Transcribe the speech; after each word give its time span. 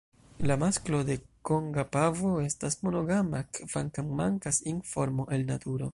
La 0.51 0.55
masklo 0.61 1.01
de 1.09 1.17
Konga 1.49 1.85
pavo 1.97 2.31
estas 2.45 2.79
monogama, 2.87 3.43
kvankam 3.59 4.11
mankas 4.23 4.63
informo 4.73 5.33
el 5.39 5.47
naturo. 5.53 5.89